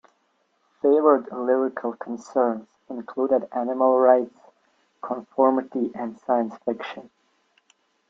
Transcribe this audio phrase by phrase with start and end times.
[0.81, 4.33] Favoured lyrical concerns included animal rights,
[4.99, 7.11] conformity and science fiction.